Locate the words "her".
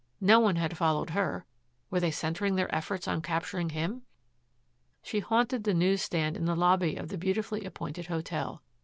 1.11-1.45